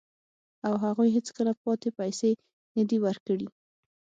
او 0.65 0.73
هغوی 0.83 1.09
هیڅکله 1.15 1.53
پاتې 1.63 1.89
پیسې 1.99 2.31
نه 2.75 2.83
دي 2.89 2.97
ورکړي 3.05 3.47